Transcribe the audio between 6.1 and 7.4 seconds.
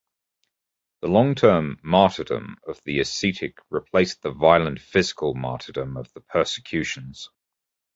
the persecutions.